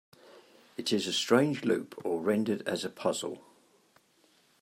It 0.77 0.91
is 0.91 1.05
a 1.05 1.13
strange 1.13 1.63
loop 1.63 1.93
or 2.03 2.21
rendered 2.21 2.67
as 2.67 2.83
a 2.83 2.89
puzzle. 2.89 3.43